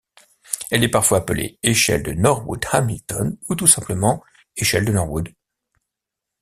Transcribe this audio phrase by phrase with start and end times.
[0.71, 4.23] Elle est parfois appelée échelle de Norwood–Hamilton ou tout simplement
[4.55, 5.29] échelle de Norwood.